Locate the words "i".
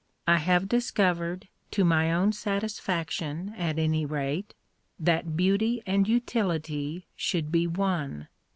0.25-0.37